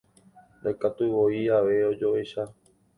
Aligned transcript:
Ndaikatuivoi 0.59 1.39
ave 1.57 1.75
ojoecha. 1.91 2.41